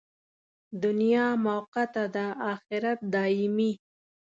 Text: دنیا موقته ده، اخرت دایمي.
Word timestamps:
دنیا 0.83 1.27
موقته 1.45 2.05
ده، 2.15 2.27
اخرت 2.53 2.99
دایمي. 3.13 3.71